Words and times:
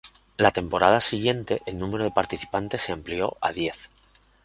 La 0.37 0.49
temporada 0.49 0.99
siguiente 0.99 1.61
el 1.67 1.77
número 1.77 2.03
de 2.05 2.09
participantes 2.09 2.81
se 2.81 2.91
amplió 2.91 3.37
a 3.39 3.51
diez. 3.51 3.91